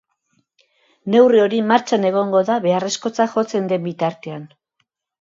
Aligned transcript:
Neurri 1.15 1.43
hori 1.43 1.59
martxan 1.73 2.09
egongo 2.13 2.43
da 2.49 2.57
beharrezkotzat 2.67 3.37
jotzen 3.39 3.73
den 3.75 3.89
bitartean. 3.89 4.53